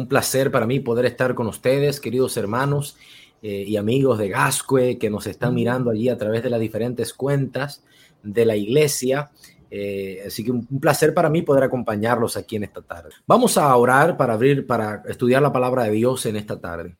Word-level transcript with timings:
un 0.00 0.08
placer 0.08 0.50
para 0.50 0.66
mí 0.66 0.80
poder 0.80 1.04
estar 1.06 1.34
con 1.34 1.46
ustedes, 1.46 2.00
queridos 2.00 2.36
hermanos 2.36 2.96
eh, 3.42 3.64
y 3.66 3.76
amigos 3.76 4.18
de 4.18 4.28
Gascue 4.28 4.98
que 4.98 5.10
nos 5.10 5.26
están 5.26 5.54
mirando 5.54 5.90
allí 5.90 6.08
a 6.08 6.16
través 6.16 6.42
de 6.42 6.50
las 6.50 6.60
diferentes 6.60 7.12
cuentas 7.14 7.84
de 8.22 8.44
la 8.44 8.56
iglesia. 8.56 9.30
Eh, 9.70 10.22
así 10.26 10.44
que 10.44 10.50
un, 10.50 10.66
placer 10.80 11.14
para 11.14 11.30
mí 11.30 11.42
poder 11.42 11.64
acompañarlos 11.64 12.36
aquí 12.36 12.56
en 12.56 12.64
esta 12.64 12.82
tarde. 12.82 13.10
Vamos 13.26 13.56
a 13.56 13.74
orar 13.76 14.16
para 14.16 14.34
abrir, 14.34 14.66
para 14.66 15.02
estudiar 15.06 15.42
la 15.42 15.52
palabra 15.52 15.84
de 15.84 15.92
Dios 15.92 16.26
en 16.26 16.36
esta 16.36 16.58
tarde. 16.58 16.96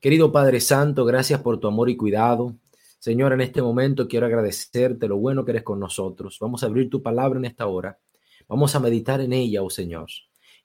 Querido 0.00 0.30
Padre 0.30 0.60
Santo, 0.60 1.04
gracias 1.04 1.40
por 1.40 1.58
tu 1.58 1.66
amor 1.66 1.88
y 1.88 1.96
cuidado. 1.96 2.54
Señor, 2.98 3.32
en 3.32 3.40
este 3.40 3.62
momento 3.62 4.06
quiero 4.06 4.26
agradecerte 4.26 5.08
lo 5.08 5.16
bueno 5.16 5.44
que 5.44 5.52
eres 5.52 5.62
con 5.62 5.80
nosotros. 5.80 6.38
Vamos 6.40 6.62
a 6.62 6.66
abrir 6.66 6.88
tu 6.88 7.02
palabra 7.02 7.38
en 7.38 7.46
esta 7.46 7.66
hora. 7.66 7.98
Vamos 8.48 8.74
a 8.74 8.80
meditar 8.80 9.20
en 9.20 9.32
ella, 9.32 9.62
oh 9.62 9.70
Señor. 9.70 10.08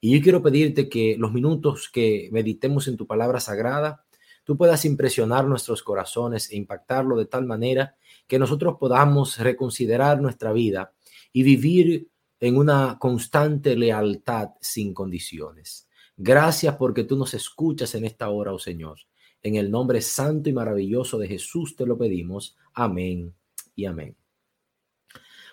Y 0.01 0.15
yo 0.15 0.23
quiero 0.23 0.41
pedirte 0.41 0.87
que 0.87 1.15
los 1.17 1.33
minutos 1.33 1.89
que 1.89 2.29
meditemos 2.31 2.87
en 2.87 2.97
tu 2.97 3.05
palabra 3.05 3.39
sagrada, 3.39 4.05
tú 4.43 4.57
puedas 4.57 4.85
impresionar 4.85 5.45
nuestros 5.45 5.83
corazones 5.83 6.51
e 6.51 6.55
impactarlo 6.55 7.17
de 7.17 7.25
tal 7.25 7.45
manera 7.45 7.95
que 8.27 8.39
nosotros 8.39 8.77
podamos 8.79 9.37
reconsiderar 9.37 10.21
nuestra 10.21 10.53
vida 10.53 10.93
y 11.33 11.43
vivir 11.43 12.07
en 12.39 12.57
una 12.57 12.97
constante 12.99 13.75
lealtad 13.75 14.49
sin 14.61 14.93
condiciones. 14.93 15.87
Gracias 16.15 16.75
porque 16.75 17.03
tú 17.03 17.17
nos 17.17 17.33
escuchas 17.33 17.95
en 17.95 18.05
esta 18.05 18.29
hora, 18.29 18.53
oh 18.53 18.59
Señor. 18.59 18.99
En 19.41 19.55
el 19.55 19.71
nombre 19.71 20.01
santo 20.01 20.49
y 20.49 20.53
maravilloso 20.53 21.17
de 21.17 21.27
Jesús 21.27 21.75
te 21.75 21.85
lo 21.85 21.97
pedimos. 21.97 22.57
Amén 22.73 23.33
y 23.75 23.85
amén. 23.85 24.18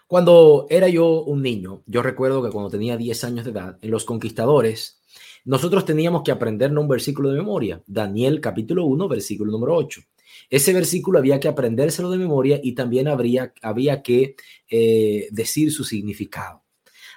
Cuando 0.07 0.69
era 0.71 0.89
yo 0.89 1.25
un 1.25 1.43
niño, 1.43 1.83
yo 1.87 2.01
recuerdo 2.01 2.41
que 2.41 2.51
cuando 2.51 2.71
tenía 2.71 2.97
10 2.97 3.25
años 3.25 3.45
de 3.45 3.51
edad, 3.51 3.77
en 3.83 3.91
Los 3.91 4.05
Conquistadores, 4.05 5.01
nosotros 5.45 5.85
teníamos 5.85 6.23
que 6.23 6.31
aprendernos 6.31 6.83
un 6.83 6.89
versículo 6.89 7.31
de 7.31 7.39
memoria, 7.39 7.83
Daniel 7.89 8.41
capítulo 8.41 8.84
1, 8.84 9.09
versículo 9.09 9.51
número 9.51 9.75
8. 9.75 10.01
Ese 10.49 10.73
versículo 10.73 11.19
había 11.19 11.41
que 11.41 11.49
aprendérselo 11.49 12.09
de 12.09 12.19
memoria 12.19 12.61
y 12.62 12.77
también 12.77 13.09
habría, 13.09 13.53
había 13.62 14.03
que 14.03 14.37
eh, 14.71 15.27
decir 15.33 15.73
su 15.73 15.83
significado. 15.83 16.62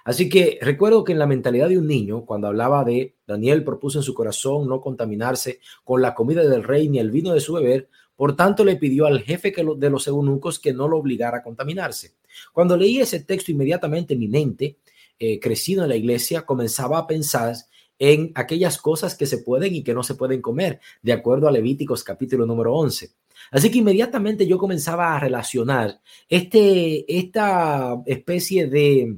Así 0.03 0.27
que 0.27 0.57
recuerdo 0.59 1.03
que 1.03 1.11
en 1.11 1.19
la 1.19 1.27
mentalidad 1.27 1.69
de 1.69 1.77
un 1.77 1.85
niño, 1.85 2.25
cuando 2.25 2.47
hablaba 2.47 2.83
de 2.83 3.17
Daniel 3.27 3.63
propuso 3.63 3.99
en 3.99 4.03
su 4.03 4.15
corazón 4.15 4.67
no 4.67 4.81
contaminarse 4.81 5.59
con 5.83 6.01
la 6.01 6.15
comida 6.15 6.41
del 6.41 6.63
rey 6.63 6.89
ni 6.89 6.97
el 6.97 7.11
vino 7.11 7.33
de 7.33 7.39
su 7.39 7.53
beber, 7.53 7.87
por 8.15 8.35
tanto, 8.35 8.65
le 8.65 8.77
pidió 8.77 9.05
al 9.05 9.21
jefe 9.21 9.53
de 9.77 9.89
los 9.91 10.07
eunucos 10.07 10.59
que 10.59 10.73
no 10.73 10.87
lo 10.87 10.97
obligara 10.97 11.37
a 11.37 11.43
contaminarse. 11.43 12.18
Cuando 12.53 12.77
leí 12.77 12.99
ese 12.99 13.21
texto, 13.21 13.51
inmediatamente 13.51 14.15
mi 14.15 14.27
mente, 14.27 14.77
eh, 15.17 15.39
crecido 15.39 15.83
en 15.83 15.89
la 15.89 15.95
iglesia, 15.95 16.45
comenzaba 16.45 16.99
a 16.99 17.07
pensar 17.07 17.55
en 17.99 18.31
aquellas 18.35 18.77
cosas 18.77 19.15
que 19.15 19.25
se 19.25 19.39
pueden 19.39 19.75
y 19.75 19.83
que 19.83 19.93
no 19.93 20.03
se 20.03 20.15
pueden 20.15 20.41
comer, 20.41 20.79
de 21.01 21.13
acuerdo 21.13 21.47
a 21.47 21.51
Levíticos 21.51 22.03
capítulo 22.03 22.45
número 22.45 22.73
11. 22.73 23.11
Así 23.51 23.69
que 23.69 23.79
inmediatamente 23.79 24.47
yo 24.47 24.57
comenzaba 24.57 25.15
a 25.15 25.19
relacionar 25.19 25.99
este, 26.27 27.05
esta 27.17 28.01
especie 28.05 28.67
de 28.67 29.17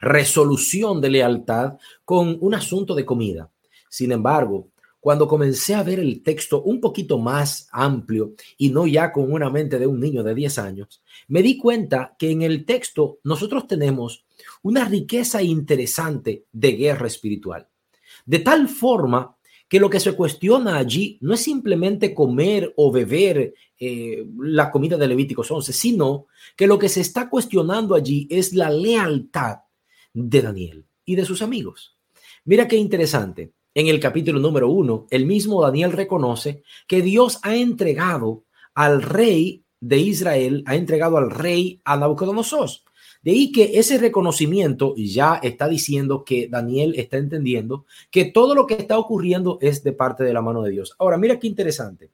resolución 0.00 1.00
de 1.00 1.10
lealtad 1.10 1.78
con 2.04 2.38
un 2.40 2.54
asunto 2.54 2.94
de 2.94 3.04
comida. 3.04 3.50
Sin 3.88 4.12
embargo, 4.12 4.68
cuando 5.00 5.28
comencé 5.28 5.74
a 5.74 5.82
ver 5.82 6.00
el 6.00 6.22
texto 6.22 6.62
un 6.62 6.80
poquito 6.80 7.18
más 7.18 7.68
amplio 7.72 8.34
y 8.56 8.70
no 8.70 8.86
ya 8.86 9.12
con 9.12 9.32
una 9.32 9.50
mente 9.50 9.78
de 9.78 9.86
un 9.86 10.00
niño 10.00 10.22
de 10.22 10.34
10 10.34 10.58
años, 10.58 11.02
me 11.28 11.42
di 11.42 11.56
cuenta 11.56 12.16
que 12.18 12.30
en 12.30 12.42
el 12.42 12.64
texto 12.64 13.18
nosotros 13.24 13.66
tenemos 13.66 14.24
una 14.62 14.84
riqueza 14.84 15.42
interesante 15.42 16.46
de 16.52 16.72
guerra 16.72 17.06
espiritual. 17.06 17.68
De 18.26 18.40
tal 18.40 18.68
forma 18.68 19.36
que 19.68 19.78
lo 19.78 19.90
que 19.90 20.00
se 20.00 20.14
cuestiona 20.14 20.78
allí 20.78 21.18
no 21.20 21.34
es 21.34 21.40
simplemente 21.40 22.14
comer 22.14 22.72
o 22.76 22.90
beber 22.90 23.54
eh, 23.78 24.26
la 24.38 24.70
comida 24.70 24.96
de 24.96 25.06
Levíticos 25.06 25.50
11, 25.50 25.72
sino 25.72 26.26
que 26.56 26.66
lo 26.66 26.78
que 26.78 26.88
se 26.88 27.02
está 27.02 27.28
cuestionando 27.28 27.94
allí 27.94 28.26
es 28.30 28.54
la 28.54 28.70
lealtad 28.70 29.58
de 30.14 30.42
Daniel 30.42 30.86
y 31.04 31.16
de 31.16 31.24
sus 31.24 31.42
amigos. 31.42 31.96
Mira 32.44 32.66
qué 32.66 32.76
interesante. 32.76 33.52
En 33.74 33.86
el 33.86 34.00
capítulo 34.00 34.40
número 34.40 34.68
uno, 34.68 35.06
el 35.10 35.26
mismo 35.26 35.62
Daniel 35.62 35.92
reconoce 35.92 36.62
que 36.86 37.02
Dios 37.02 37.38
ha 37.42 37.54
entregado 37.54 38.44
al 38.74 39.02
rey 39.02 39.62
de 39.80 39.98
Israel, 39.98 40.64
ha 40.66 40.74
entregado 40.76 41.16
al 41.16 41.30
rey 41.30 41.80
a 41.84 41.96
Nabucodonosor. 41.96 42.70
De 43.22 43.32
ahí 43.32 43.52
que 43.52 43.78
ese 43.78 43.98
reconocimiento 43.98 44.94
ya 44.96 45.40
está 45.42 45.68
diciendo 45.68 46.24
que 46.24 46.48
Daniel 46.48 46.94
está 46.96 47.16
entendiendo 47.16 47.84
que 48.10 48.26
todo 48.26 48.54
lo 48.54 48.66
que 48.66 48.74
está 48.74 48.98
ocurriendo 48.98 49.58
es 49.60 49.82
de 49.82 49.92
parte 49.92 50.24
de 50.24 50.32
la 50.32 50.42
mano 50.42 50.62
de 50.62 50.70
Dios. 50.70 50.94
Ahora, 50.98 51.16
mira 51.16 51.38
qué 51.38 51.46
interesante. 51.46 52.10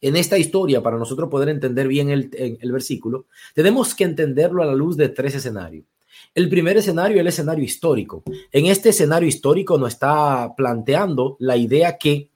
En 0.00 0.16
esta 0.16 0.36
historia, 0.36 0.82
para 0.82 0.98
nosotros 0.98 1.30
poder 1.30 1.48
entender 1.48 1.88
bien 1.88 2.10
el, 2.10 2.28
el 2.60 2.72
versículo, 2.72 3.26
tenemos 3.54 3.94
que 3.94 4.04
entenderlo 4.04 4.62
a 4.62 4.66
la 4.66 4.74
luz 4.74 4.96
de 4.96 5.08
tres 5.08 5.34
escenarios. 5.34 5.86
El 6.34 6.48
primer 6.48 6.76
escenario 6.76 7.16
es 7.16 7.20
el 7.20 7.26
escenario 7.28 7.64
histórico. 7.64 8.22
En 8.50 8.66
este 8.66 8.88
escenario 8.90 9.28
histórico 9.28 9.78
nos 9.78 9.92
está 9.92 10.54
planteando 10.56 11.36
la 11.38 11.56
idea 11.56 11.96
que 11.96 12.30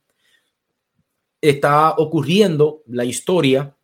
está 1.40 1.90
ocurriendo 1.96 2.82
la 2.86 3.04
historia. 3.04 3.76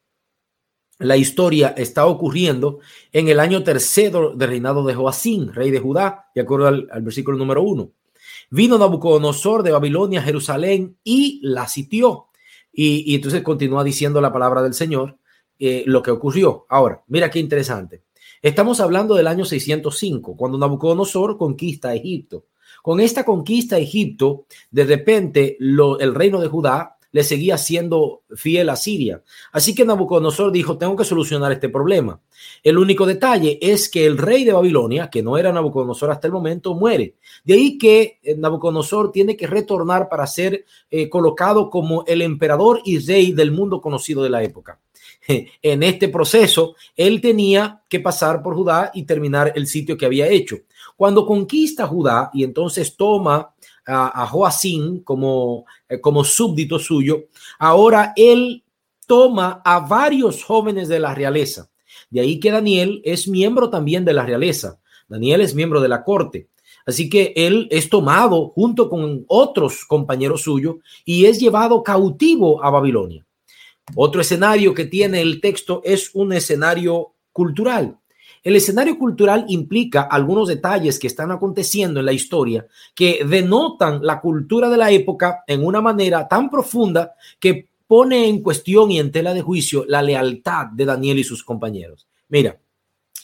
La 0.98 1.16
historia 1.16 1.74
está 1.76 2.06
ocurriendo 2.06 2.78
en 3.12 3.28
el 3.28 3.40
año 3.40 3.64
tercero 3.64 4.34
del 4.34 4.48
reinado 4.48 4.84
de 4.84 4.94
Joacín, 4.94 5.52
rey 5.52 5.70
de 5.70 5.80
Judá, 5.80 6.26
de 6.34 6.42
acuerdo 6.42 6.68
al, 6.68 7.02
versículo 7.02 7.36
número 7.36 7.62
uno. 7.62 7.90
Vino 8.50 8.78
Nabucodonosor 8.78 9.62
de 9.62 9.72
Babilonia 9.72 10.20
a 10.20 10.24
Jerusalén 10.24 10.96
y 11.02 11.40
la 11.42 11.66
sitió. 11.66 12.26
Y, 12.72 13.14
entonces 13.14 13.42
continúa 13.42 13.82
diciendo 13.82 14.20
la 14.20 14.32
palabra 14.32 14.62
del 14.62 14.74
Señor 14.74 15.18
eh, 15.58 15.82
lo 15.86 16.02
que 16.02 16.10
ocurrió. 16.10 16.66
Ahora, 16.68 17.02
mira 17.08 17.30
qué 17.30 17.40
interesante. 17.40 18.02
Estamos 18.44 18.78
hablando 18.80 19.14
del 19.14 19.26
año 19.26 19.46
605, 19.46 20.36
cuando 20.36 20.58
Nabucodonosor 20.58 21.38
conquista 21.38 21.94
Egipto. 21.94 22.44
Con 22.82 23.00
esta 23.00 23.24
conquista 23.24 23.76
a 23.76 23.78
Egipto, 23.78 24.44
de 24.70 24.84
repente 24.84 25.56
el 25.58 26.14
reino 26.14 26.38
de 26.42 26.48
Judá 26.48 26.98
le 27.10 27.24
seguía 27.24 27.56
siendo 27.56 28.24
fiel 28.36 28.68
a 28.68 28.76
Siria. 28.76 29.22
Así 29.50 29.74
que 29.74 29.86
Nabucodonosor 29.86 30.52
dijo, 30.52 30.76
tengo 30.76 30.94
que 30.94 31.06
solucionar 31.06 31.52
este 31.52 31.70
problema. 31.70 32.20
El 32.62 32.76
único 32.76 33.06
detalle 33.06 33.58
es 33.62 33.88
que 33.88 34.04
el 34.04 34.18
rey 34.18 34.44
de 34.44 34.52
Babilonia, 34.52 35.08
que 35.08 35.22
no 35.22 35.38
era 35.38 35.50
Nabucodonosor 35.50 36.10
hasta 36.10 36.26
el 36.26 36.34
momento, 36.34 36.74
muere. 36.74 37.14
De 37.44 37.54
ahí 37.54 37.78
que 37.78 38.18
eh, 38.22 38.36
Nabucodonosor 38.36 39.10
tiene 39.10 39.38
que 39.38 39.46
retornar 39.46 40.10
para 40.10 40.26
ser 40.26 40.66
eh, 40.90 41.08
colocado 41.08 41.70
como 41.70 42.04
el 42.06 42.20
emperador 42.20 42.82
y 42.84 42.98
rey 42.98 43.32
del 43.32 43.52
mundo 43.52 43.80
conocido 43.80 44.22
de 44.22 44.28
la 44.28 44.42
época. 44.42 44.80
en 45.62 45.82
este 45.82 46.08
proceso, 46.08 46.74
él 46.96 47.20
tenía 47.20 47.82
que 47.88 48.00
pasar 48.00 48.42
por 48.42 48.54
Judá 48.54 48.90
y 48.94 49.04
terminar 49.04 49.52
el 49.54 49.66
sitio 49.66 49.96
que 49.96 50.06
había 50.06 50.28
hecho. 50.28 50.56
Cuando 50.96 51.26
conquista 51.26 51.86
Judá 51.86 52.30
y 52.32 52.44
entonces 52.44 52.96
toma 52.96 53.54
a, 53.86 54.22
a 54.22 54.26
Joacín 54.26 55.02
como, 55.02 55.66
eh, 55.88 56.00
como 56.00 56.24
súbdito 56.24 56.78
suyo, 56.78 57.24
ahora 57.58 58.12
él 58.16 58.64
toma 59.06 59.60
a 59.64 59.80
varios 59.80 60.42
jóvenes 60.42 60.88
de 60.88 61.00
la 61.00 61.14
realeza. 61.14 61.70
De 62.10 62.20
ahí 62.20 62.38
que 62.38 62.50
Daniel 62.50 63.02
es 63.04 63.28
miembro 63.28 63.70
también 63.70 64.04
de 64.04 64.12
la 64.12 64.24
realeza. 64.24 64.78
Daniel 65.08 65.40
es 65.40 65.54
miembro 65.54 65.80
de 65.80 65.88
la 65.88 66.04
corte. 66.04 66.48
Así 66.86 67.08
que 67.08 67.32
él 67.34 67.66
es 67.70 67.88
tomado 67.88 68.48
junto 68.50 68.90
con 68.90 69.24
otros 69.28 69.84
compañeros 69.86 70.42
suyos 70.42 70.76
y 71.04 71.24
es 71.26 71.40
llevado 71.40 71.82
cautivo 71.82 72.62
a 72.62 72.70
Babilonia. 72.70 73.26
Otro 73.94 74.20
escenario 74.20 74.74
que 74.74 74.86
tiene 74.86 75.20
el 75.20 75.40
texto 75.40 75.82
es 75.84 76.10
un 76.14 76.32
escenario 76.32 77.12
cultural. 77.32 77.98
El 78.42 78.56
escenario 78.56 78.98
cultural 78.98 79.46
implica 79.48 80.02
algunos 80.02 80.48
detalles 80.48 80.98
que 80.98 81.06
están 81.06 81.30
aconteciendo 81.30 82.00
en 82.00 82.06
la 82.06 82.12
historia 82.12 82.66
que 82.94 83.24
denotan 83.24 84.00
la 84.02 84.20
cultura 84.20 84.68
de 84.68 84.76
la 84.76 84.90
época 84.90 85.44
en 85.46 85.64
una 85.64 85.80
manera 85.80 86.28
tan 86.28 86.50
profunda 86.50 87.14
que 87.38 87.68
pone 87.86 88.28
en 88.28 88.42
cuestión 88.42 88.90
y 88.90 88.98
en 88.98 89.12
tela 89.12 89.32
de 89.32 89.40
juicio 89.40 89.84
la 89.88 90.02
lealtad 90.02 90.66
de 90.66 90.84
Daniel 90.84 91.18
y 91.18 91.24
sus 91.24 91.42
compañeros. 91.42 92.06
Mira, 92.28 92.58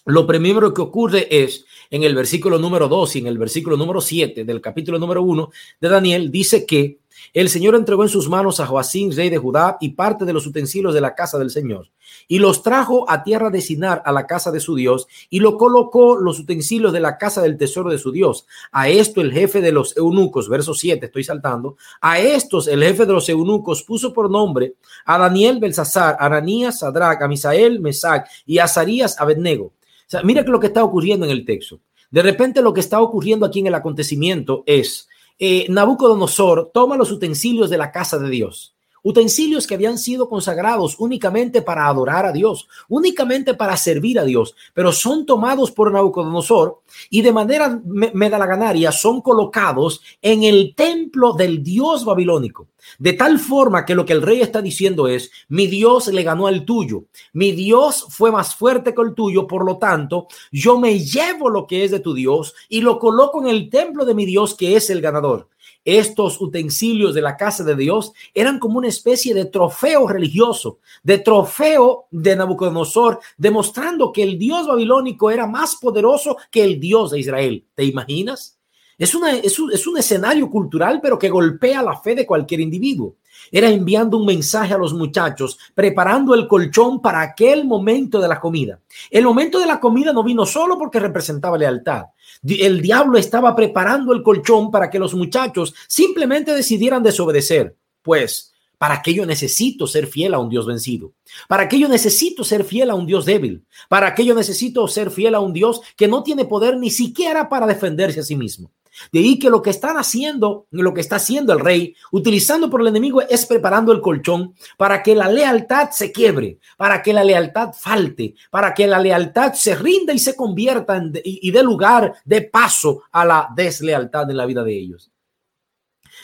lo 0.06 0.26
primero 0.26 0.72
que 0.72 0.80
ocurre 0.80 1.28
es 1.30 1.66
en 1.90 2.02
el 2.02 2.14
versículo 2.14 2.58
número 2.58 2.88
2 2.88 3.16
y 3.16 3.18
en 3.18 3.26
el 3.26 3.36
versículo 3.36 3.76
número 3.76 4.00
7 4.00 4.44
del 4.44 4.60
capítulo 4.60 4.98
número 4.98 5.22
1 5.22 5.50
de 5.80 5.88
Daniel, 5.88 6.30
dice 6.30 6.64
que 6.64 6.99
el 7.32 7.48
Señor 7.48 7.74
entregó 7.74 8.02
en 8.02 8.08
sus 8.08 8.28
manos 8.28 8.60
a 8.60 8.66
Joacín, 8.66 9.14
rey 9.14 9.30
de 9.30 9.38
Judá, 9.38 9.76
y 9.80 9.90
parte 9.90 10.24
de 10.24 10.32
los 10.32 10.46
utensilios 10.46 10.94
de 10.94 11.00
la 11.00 11.14
casa 11.14 11.38
del 11.38 11.50
Señor, 11.50 11.88
y 12.26 12.38
los 12.38 12.62
trajo 12.62 13.08
a 13.08 13.22
tierra 13.22 13.50
de 13.50 13.60
Sinar, 13.60 14.02
a 14.04 14.12
la 14.12 14.26
casa 14.26 14.50
de 14.50 14.60
su 14.60 14.74
Dios, 14.74 15.06
y 15.28 15.40
lo 15.40 15.56
colocó 15.56 16.16
los 16.16 16.40
utensilios 16.40 16.92
de 16.92 17.00
la 17.00 17.18
casa 17.18 17.42
del 17.42 17.56
tesoro 17.56 17.90
de 17.90 17.98
su 17.98 18.10
Dios. 18.12 18.46
A 18.72 18.88
esto 18.88 19.20
el 19.20 19.32
jefe 19.32 19.60
de 19.60 19.72
los 19.72 19.96
eunucos, 19.96 20.48
verso 20.48 20.74
7, 20.74 21.06
estoy 21.06 21.24
saltando, 21.24 21.76
a 22.00 22.18
estos 22.18 22.66
el 22.68 22.82
jefe 22.82 23.06
de 23.06 23.12
los 23.12 23.28
eunucos 23.28 23.82
puso 23.82 24.12
por 24.12 24.30
nombre 24.30 24.74
a 25.04 25.18
Daniel 25.18 25.58
Belsasar, 25.60 26.16
Ananías, 26.18 26.80
Sadrach, 26.80 27.22
a 27.22 27.28
Misael, 27.28 27.80
Mesac 27.80 28.28
y 28.46 28.58
a 28.58 28.64
Azarías, 28.64 29.20
Abednego. 29.20 29.66
O 29.66 30.10
sea, 30.10 30.22
mira 30.22 30.44
que 30.44 30.50
lo 30.50 30.58
que 30.58 30.66
está 30.66 30.82
ocurriendo 30.82 31.24
en 31.24 31.32
el 31.32 31.44
texto. 31.44 31.80
De 32.10 32.22
repente 32.22 32.60
lo 32.60 32.74
que 32.74 32.80
está 32.80 33.00
ocurriendo 33.00 33.46
aquí 33.46 33.60
en 33.60 33.68
el 33.68 33.74
acontecimiento 33.74 34.64
es 34.66 35.08
eh, 35.40 35.66
Nabucodonosor 35.68 36.70
toma 36.72 36.96
los 36.96 37.10
utensilios 37.10 37.70
de 37.70 37.78
la 37.78 37.90
casa 37.90 38.18
de 38.18 38.28
Dios 38.28 38.76
utensilios 39.02 39.66
que 39.66 39.74
habían 39.74 39.98
sido 39.98 40.28
consagrados 40.28 40.96
únicamente 40.98 41.62
para 41.62 41.86
adorar 41.86 42.26
a 42.26 42.32
Dios, 42.32 42.68
únicamente 42.88 43.54
para 43.54 43.76
servir 43.76 44.18
a 44.18 44.24
Dios, 44.24 44.54
pero 44.74 44.92
son 44.92 45.26
tomados 45.26 45.70
por 45.70 45.92
Nabucodonosor 45.92 46.80
y 47.08 47.22
de 47.22 47.32
manera 47.32 47.80
medalaganaria 47.84 48.92
son 48.92 49.20
colocados 49.20 50.00
en 50.20 50.42
el 50.42 50.74
templo 50.74 51.32
del 51.32 51.62
Dios 51.62 52.04
babilónico. 52.04 52.68
De 52.98 53.12
tal 53.12 53.38
forma 53.38 53.84
que 53.84 53.94
lo 53.94 54.04
que 54.04 54.12
el 54.12 54.22
rey 54.22 54.40
está 54.40 54.62
diciendo 54.62 55.06
es, 55.06 55.30
mi 55.48 55.66
Dios 55.66 56.08
le 56.08 56.22
ganó 56.22 56.46
al 56.46 56.64
tuyo, 56.64 57.04
mi 57.32 57.52
Dios 57.52 58.06
fue 58.08 58.30
más 58.30 58.54
fuerte 58.54 58.94
que 58.94 59.02
el 59.02 59.14
tuyo, 59.14 59.46
por 59.46 59.64
lo 59.64 59.78
tanto, 59.78 60.28
yo 60.50 60.78
me 60.78 60.98
llevo 60.98 61.50
lo 61.50 61.66
que 61.66 61.84
es 61.84 61.90
de 61.90 62.00
tu 62.00 62.14
Dios 62.14 62.54
y 62.68 62.80
lo 62.80 62.98
coloco 62.98 63.40
en 63.42 63.48
el 63.48 63.70
templo 63.70 64.04
de 64.04 64.14
mi 64.14 64.24
Dios 64.24 64.54
que 64.54 64.76
es 64.76 64.90
el 64.90 65.00
ganador. 65.00 65.48
Estos 65.84 66.40
utensilios 66.40 67.14
de 67.14 67.22
la 67.22 67.36
casa 67.36 67.64
de 67.64 67.74
Dios 67.74 68.12
eran 68.34 68.58
como 68.58 68.78
una 68.78 68.88
especie 68.88 69.34
de 69.34 69.46
trofeo 69.46 70.06
religioso, 70.06 70.78
de 71.02 71.18
trofeo 71.18 72.06
de 72.10 72.36
Nabucodonosor, 72.36 73.20
demostrando 73.38 74.12
que 74.12 74.22
el 74.22 74.38
Dios 74.38 74.66
babilónico 74.66 75.30
era 75.30 75.46
más 75.46 75.76
poderoso 75.76 76.36
que 76.50 76.62
el 76.62 76.78
Dios 76.78 77.12
de 77.12 77.20
Israel. 77.20 77.64
¿Te 77.74 77.84
imaginas? 77.84 78.58
Es, 78.98 79.14
un, 79.14 79.24
un 79.24 79.98
escenario 79.98 80.50
cultural, 80.50 81.00
pero 81.00 81.18
que 81.18 81.30
golpea 81.30 81.82
la 81.82 81.98
fe 81.98 82.14
de 82.14 82.26
cualquier 82.26 82.60
individuo 82.60 83.16
era 83.50 83.68
enviando 83.68 84.18
un 84.18 84.26
mensaje 84.26 84.74
a 84.74 84.78
los 84.78 84.92
muchachos, 84.92 85.58
preparando 85.74 86.34
el 86.34 86.46
colchón 86.46 87.00
para 87.00 87.20
aquel 87.20 87.64
momento 87.64 88.20
de 88.20 88.28
la 88.28 88.40
comida. 88.40 88.80
El 89.10 89.24
momento 89.24 89.58
de 89.58 89.66
la 89.66 89.80
comida 89.80 90.12
no 90.12 90.22
vino 90.22 90.46
solo 90.46 90.78
porque 90.78 91.00
representaba 91.00 91.58
lealtad. 91.58 92.06
El 92.42 92.80
diablo 92.80 93.18
estaba 93.18 93.54
preparando 93.54 94.12
el 94.12 94.22
colchón 94.22 94.70
para 94.70 94.88
que 94.88 94.98
los 94.98 95.14
muchachos 95.14 95.74
simplemente 95.86 96.54
decidieran 96.54 97.02
desobedecer. 97.02 97.76
Pues, 98.02 98.52
¿para 98.78 99.02
qué 99.02 99.12
yo 99.12 99.26
necesito 99.26 99.86
ser 99.86 100.06
fiel 100.06 100.32
a 100.32 100.38
un 100.38 100.48
Dios 100.48 100.66
vencido? 100.66 101.12
¿Para 101.48 101.68
qué 101.68 101.78
yo 101.78 101.88
necesito 101.88 102.44
ser 102.44 102.64
fiel 102.64 102.90
a 102.90 102.94
un 102.94 103.06
Dios 103.06 103.26
débil? 103.26 103.64
¿Para 103.88 104.14
qué 104.14 104.24
yo 104.24 104.34
necesito 104.34 104.88
ser 104.88 105.10
fiel 105.10 105.34
a 105.34 105.40
un 105.40 105.52
Dios 105.52 105.82
que 105.96 106.08
no 106.08 106.22
tiene 106.22 106.46
poder 106.46 106.78
ni 106.78 106.90
siquiera 106.90 107.48
para 107.48 107.66
defenderse 107.66 108.20
a 108.20 108.24
sí 108.24 108.36
mismo? 108.36 108.70
De 109.12 109.20
ahí 109.20 109.38
que 109.38 109.50
lo 109.50 109.62
que 109.62 109.70
están 109.70 109.96
haciendo, 109.96 110.66
lo 110.70 110.94
que 110.94 111.00
está 111.00 111.16
haciendo 111.16 111.52
el 111.52 111.60
rey, 111.60 111.94
utilizando 112.12 112.70
por 112.70 112.80
el 112.80 112.88
enemigo, 112.88 113.22
es 113.22 113.46
preparando 113.46 113.92
el 113.92 114.00
colchón 114.00 114.54
para 114.76 115.02
que 115.02 115.14
la 115.14 115.28
lealtad 115.28 115.90
se 115.90 116.12
quiebre, 116.12 116.58
para 116.76 117.02
que 117.02 117.12
la 117.12 117.24
lealtad 117.24 117.72
falte, 117.72 118.34
para 118.50 118.74
que 118.74 118.86
la 118.86 118.98
lealtad 118.98 119.54
se 119.54 119.74
rinda 119.74 120.12
y 120.12 120.18
se 120.18 120.36
convierta 120.36 120.96
en, 120.96 121.12
y, 121.24 121.50
dé 121.50 121.62
lugar, 121.62 122.14
de 122.24 122.42
paso 122.42 123.02
a 123.12 123.24
la 123.24 123.48
deslealtad 123.54 124.30
en 124.30 124.36
la 124.36 124.46
vida 124.46 124.62
de 124.62 124.78
ellos. 124.78 125.10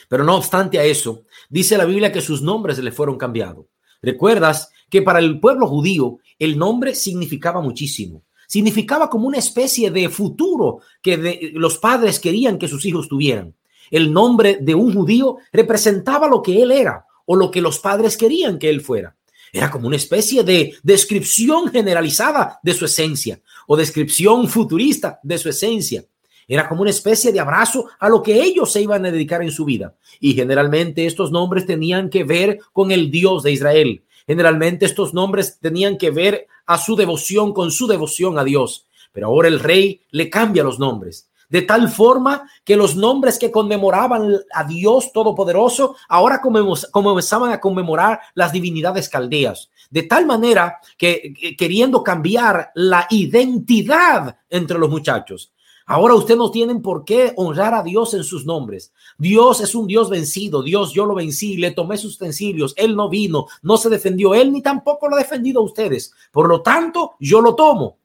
Pero 0.09 0.23
no 0.23 0.35
obstante 0.35 0.79
a 0.79 0.83
eso, 0.83 1.23
dice 1.49 1.77
la 1.77 1.85
Biblia 1.85 2.11
que 2.11 2.21
sus 2.21 2.41
nombres 2.41 2.77
le 2.79 2.91
fueron 2.91 3.17
cambiados. 3.17 3.65
Recuerdas 4.01 4.71
que 4.89 5.01
para 5.01 5.19
el 5.19 5.39
pueblo 5.39 5.67
judío 5.67 6.19
el 6.39 6.57
nombre 6.57 6.95
significaba 6.95 7.61
muchísimo 7.61 8.23
significaba 8.47 9.09
como 9.09 9.27
una 9.27 9.37
especie 9.37 9.91
de 9.91 10.09
futuro 10.09 10.79
que 11.01 11.51
los 11.53 11.77
padres 11.77 12.19
querían 12.19 12.57
que 12.57 12.67
sus 12.67 12.85
hijos 12.85 13.07
tuvieran. 13.07 13.53
El 13.91 14.11
nombre 14.11 14.57
de 14.59 14.73
un 14.73 14.93
judío 14.93 15.37
representaba 15.51 16.27
lo 16.27 16.41
que 16.41 16.61
él 16.61 16.71
era 16.71 17.05
o 17.25 17.35
lo 17.35 17.51
que 17.51 17.61
los 17.61 17.79
padres 17.79 18.17
querían 18.17 18.57
que 18.57 18.69
él 18.69 18.81
fuera. 18.81 19.15
Era 19.53 19.69
como 19.69 19.87
una 19.87 19.95
especie 19.95 20.43
de 20.43 20.75
descripción 20.83 21.69
generalizada 21.69 22.59
de 22.63 22.73
su 22.73 22.85
esencia 22.85 23.39
o 23.67 23.77
descripción 23.77 24.47
futurista 24.47 25.19
de 25.23 25.37
su 25.37 25.49
esencia. 25.49 26.03
Era 26.47 26.67
como 26.67 26.81
una 26.81 26.91
especie 26.91 27.33
de 27.33 27.41
abrazo 27.41 27.87
a 27.99 28.07
lo 28.07 28.23
que 28.23 28.41
ellos 28.41 28.71
se 28.71 28.81
iban 28.81 29.05
a 29.05 29.11
dedicar 29.11 29.41
en 29.41 29.51
su 29.51 29.65
vida. 29.65 29.95
Y 30.19 30.33
generalmente 30.33 31.05
estos 31.05 31.31
nombres 31.31 31.65
tenían 31.65 32.09
que 32.09 32.23
ver 32.23 32.59
con 32.71 32.91
el 32.91 33.11
Dios 33.11 33.43
de 33.43 33.51
Israel. 33.51 34.03
Generalmente 34.27 34.85
estos 34.85 35.13
nombres 35.13 35.57
tenían 35.59 35.97
que 35.97 36.11
ver 36.11 36.47
a 36.65 36.77
su 36.77 36.97
devoción 36.97 37.53
con 37.53 37.71
su 37.71 37.87
devoción 37.87 38.37
a 38.37 38.43
Dios. 38.43 38.85
Pero 39.13 39.27
ahora 39.27 39.47
el 39.47 39.59
rey 39.59 40.01
le 40.11 40.29
cambia 40.29 40.63
los 40.63 40.77
nombres. 40.77 41.29
De 41.49 41.61
tal 41.61 41.87
forma 41.87 42.49
que 42.65 42.75
los 42.75 42.97
nombres 42.97 43.39
que 43.39 43.51
conmemoraban 43.51 44.35
a 44.53 44.63
Dios 44.65 45.13
Todopoderoso 45.13 45.95
ahora 46.09 46.41
comenzaban 46.91 47.51
a 47.51 47.61
conmemorar 47.61 48.19
las 48.33 48.51
divinidades 48.51 49.07
caldeas. 49.07 49.69
De 49.89 50.03
tal 50.03 50.25
manera 50.25 50.81
que 50.97 51.55
queriendo 51.57 52.03
cambiar 52.03 52.71
la 52.75 53.07
identidad 53.09 54.37
entre 54.49 54.77
los 54.77 54.89
muchachos. 54.89 55.53
Ahora 55.89 56.15
ustedes 56.15 56.37
no 56.37 56.51
tienen 56.51 56.81
por 56.81 57.05
qué 57.05 57.31
honrar 57.37 57.73
a 57.73 57.81
Dios 57.81 58.13
en 58.13 58.25
sus 58.25 58.45
nombres. 58.45 58.91
Dios 59.17 59.61
es 59.61 59.73
un 59.73 59.87
Dios 59.87 60.09
vencido. 60.09 60.61
Dios, 60.61 60.91
yo 60.91 61.05
lo 61.05 61.15
vencí, 61.15 61.55
le 61.55 61.71
tomé 61.71 61.95
sus 61.95 62.17
utensilios. 62.17 62.73
Él 62.75 62.93
no 62.93 63.07
vino, 63.07 63.47
no 63.61 63.77
se 63.77 63.87
defendió. 63.87 64.35
Él 64.35 64.51
ni 64.51 64.61
tampoco 64.61 65.07
lo 65.07 65.15
ha 65.15 65.19
defendido 65.19 65.61
a 65.61 65.63
ustedes. 65.63 66.13
Por 66.29 66.49
lo 66.49 66.61
tanto, 66.61 67.13
yo 67.21 67.39
lo 67.39 67.55
tomo. 67.55 67.99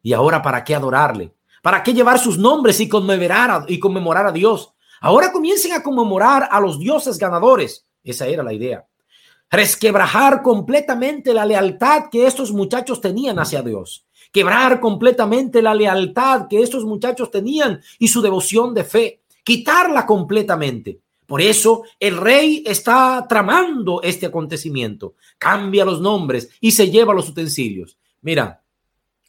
Y 0.00 0.12
ahora, 0.12 0.40
¿para 0.40 0.62
qué 0.62 0.76
adorarle? 0.76 1.34
¿Para 1.60 1.82
qué 1.82 1.92
llevar 1.92 2.20
sus 2.20 2.38
nombres 2.38 2.78
y 2.78 2.88
conmemorar 2.88 3.50
a, 3.50 3.64
y 3.66 3.80
conmemorar 3.80 4.28
a 4.28 4.32
Dios? 4.32 4.72
Ahora 5.00 5.32
comiencen 5.32 5.72
a 5.72 5.82
conmemorar 5.82 6.48
a 6.48 6.60
los 6.60 6.78
dioses 6.78 7.18
ganadores. 7.18 7.84
Esa 8.04 8.28
era 8.28 8.44
la 8.44 8.52
idea. 8.52 8.86
Resquebrajar 9.50 10.40
completamente 10.40 11.34
la 11.34 11.44
lealtad 11.44 12.10
que 12.12 12.28
estos 12.28 12.52
muchachos 12.52 13.00
tenían 13.00 13.40
hacia 13.40 13.60
Dios 13.62 14.07
quebrar 14.32 14.80
completamente 14.80 15.62
la 15.62 15.74
lealtad 15.74 16.46
que 16.48 16.62
estos 16.62 16.84
muchachos 16.84 17.30
tenían 17.30 17.80
y 17.98 18.08
su 18.08 18.20
devoción 18.22 18.74
de 18.74 18.84
fe, 18.84 19.20
quitarla 19.44 20.06
completamente. 20.06 21.00
Por 21.26 21.42
eso 21.42 21.82
el 22.00 22.16
rey 22.16 22.62
está 22.66 23.26
tramando 23.28 24.00
este 24.02 24.26
acontecimiento, 24.26 25.14
cambia 25.36 25.84
los 25.84 26.00
nombres 26.00 26.48
y 26.60 26.70
se 26.70 26.90
lleva 26.90 27.12
los 27.12 27.28
utensilios. 27.28 27.98
Mira, 28.22 28.62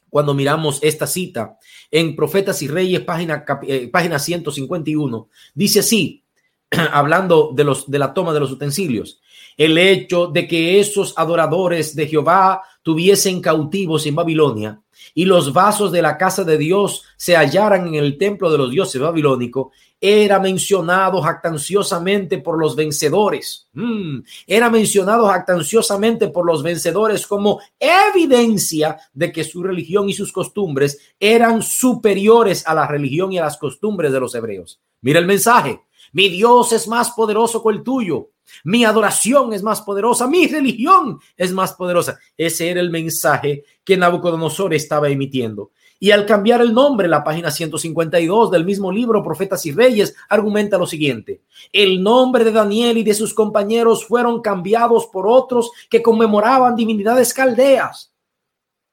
cuando 0.08 0.34
miramos 0.34 0.78
esta 0.82 1.06
cita 1.06 1.58
en 1.90 2.16
Profetas 2.16 2.62
y 2.62 2.68
Reyes, 2.68 3.00
página, 3.02 3.44
eh, 3.66 3.88
página 3.88 4.18
151, 4.18 5.28
dice 5.54 5.80
así, 5.80 6.24
hablando 6.92 7.52
de, 7.54 7.64
los, 7.64 7.90
de 7.90 7.98
la 7.98 8.14
toma 8.14 8.32
de 8.32 8.40
los 8.40 8.50
utensilios, 8.50 9.20
el 9.60 9.76
hecho 9.76 10.26
de 10.26 10.48
que 10.48 10.80
esos 10.80 11.12
adoradores 11.18 11.94
de 11.94 12.06
Jehová 12.06 12.62
tuviesen 12.82 13.42
cautivos 13.42 14.06
en 14.06 14.14
Babilonia 14.14 14.80
y 15.12 15.26
los 15.26 15.52
vasos 15.52 15.92
de 15.92 16.00
la 16.00 16.16
casa 16.16 16.44
de 16.44 16.56
Dios 16.56 17.04
se 17.18 17.36
hallaran 17.36 17.86
en 17.88 17.96
el 17.96 18.16
templo 18.16 18.50
de 18.50 18.56
los 18.56 18.70
dioses 18.70 18.98
babilónico, 18.98 19.70
era 20.00 20.40
mencionado 20.40 21.20
jactanciosamente 21.20 22.38
por 22.38 22.58
los 22.58 22.74
vencedores. 22.74 23.68
Mm, 23.74 24.20
era 24.46 24.70
mencionado 24.70 25.26
jactanciosamente 25.26 26.28
por 26.28 26.46
los 26.46 26.62
vencedores 26.62 27.26
como 27.26 27.60
evidencia 27.78 28.96
de 29.12 29.30
que 29.30 29.44
su 29.44 29.62
religión 29.62 30.08
y 30.08 30.14
sus 30.14 30.32
costumbres 30.32 30.98
eran 31.20 31.60
superiores 31.60 32.66
a 32.66 32.72
la 32.72 32.86
religión 32.86 33.30
y 33.30 33.38
a 33.38 33.44
las 33.44 33.58
costumbres 33.58 34.10
de 34.10 34.20
los 34.20 34.34
hebreos. 34.34 34.80
Mira 35.02 35.18
el 35.18 35.26
mensaje. 35.26 35.82
Mi 36.12 36.30
Dios 36.30 36.72
es 36.72 36.88
más 36.88 37.10
poderoso 37.10 37.62
que 37.62 37.68
el 37.68 37.82
tuyo. 37.82 38.30
Mi 38.64 38.84
adoración 38.84 39.52
es 39.52 39.62
más 39.62 39.82
poderosa, 39.82 40.26
mi 40.26 40.46
religión 40.46 41.18
es 41.36 41.52
más 41.52 41.74
poderosa. 41.74 42.18
Ese 42.36 42.70
era 42.70 42.80
el 42.80 42.90
mensaje 42.90 43.64
que 43.84 43.96
Nabucodonosor 43.96 44.74
estaba 44.74 45.08
emitiendo. 45.08 45.70
Y 46.02 46.12
al 46.12 46.24
cambiar 46.24 46.62
el 46.62 46.72
nombre, 46.72 47.08
la 47.08 47.22
página 47.22 47.50
152 47.50 48.50
del 48.50 48.64
mismo 48.64 48.90
libro, 48.90 49.22
Profetas 49.22 49.66
y 49.66 49.72
Reyes, 49.72 50.16
argumenta 50.30 50.78
lo 50.78 50.86
siguiente. 50.86 51.42
El 51.72 52.02
nombre 52.02 52.42
de 52.42 52.52
Daniel 52.52 52.96
y 52.96 53.02
de 53.02 53.12
sus 53.12 53.34
compañeros 53.34 54.06
fueron 54.06 54.40
cambiados 54.40 55.06
por 55.08 55.26
otros 55.26 55.70
que 55.90 56.02
conmemoraban 56.02 56.74
divinidades 56.74 57.34
caldeas. 57.34 58.14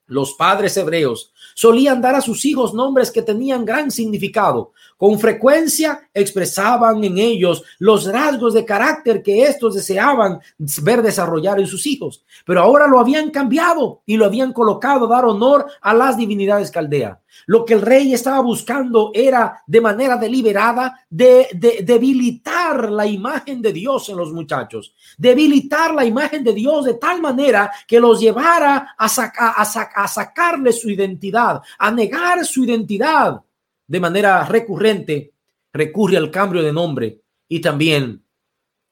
Los 0.05 0.33
padres 0.33 0.75
hebreos 0.75 1.33
solían 1.55 2.01
dar 2.01 2.15
a 2.15 2.21
sus 2.21 2.45
hijos 2.45 2.73
nombres 2.73 3.11
que 3.11 3.21
tenían 3.21 3.65
gran 3.65 3.91
significado. 3.91 4.71
Con 4.97 5.19
frecuencia 5.19 6.09
expresaban 6.13 7.03
en 7.03 7.17
ellos 7.17 7.63
los 7.79 8.05
rasgos 8.05 8.53
de 8.53 8.65
carácter 8.65 9.21
que 9.21 9.43
estos 9.43 9.75
deseaban 9.75 10.39
ver 10.81 11.01
desarrollar 11.01 11.59
en 11.59 11.67
sus 11.67 11.85
hijos, 11.85 12.23
pero 12.45 12.61
ahora 12.61 12.87
lo 12.87 12.99
habían 12.99 13.29
cambiado 13.29 14.01
y 14.05 14.17
lo 14.17 14.25
habían 14.25 14.53
colocado 14.53 15.05
a 15.05 15.15
dar 15.15 15.25
honor 15.25 15.67
a 15.81 15.93
las 15.93 16.17
divinidades 16.17 16.71
caldea. 16.71 17.19
Lo 17.45 17.63
que 17.63 17.75
el 17.75 17.81
rey 17.81 18.13
estaba 18.13 18.41
buscando 18.41 19.11
era 19.13 19.61
de 19.67 19.81
manera 19.81 20.17
deliberada 20.17 21.05
de, 21.09 21.47
debilitar 21.83 22.91
la 22.91 23.05
imagen 23.05 23.61
de 23.61 23.71
Dios 23.71 24.09
en 24.09 24.17
los 24.17 24.33
muchachos, 24.33 24.93
debilitar 25.17 25.93
la 25.93 26.05
imagen 26.05 26.43
de 26.43 26.53
Dios 26.53 26.85
de 26.85 26.95
tal 26.95 27.21
manera 27.21 27.71
que 27.87 27.99
los 27.99 28.19
llevara 28.19 28.95
a, 28.97 29.05
a 29.05 30.07
sacarle 30.07 30.73
su 30.73 30.89
identidad, 30.89 31.36
a 31.37 31.91
negar 31.91 32.45
su 32.45 32.65
identidad. 32.65 33.41
De 33.87 33.99
manera 33.99 34.45
recurrente, 34.45 35.31
recurre 35.71 36.17
al 36.17 36.31
cambio 36.31 36.61
de 36.61 36.73
nombre 36.73 37.21
y 37.47 37.61
también 37.61 38.23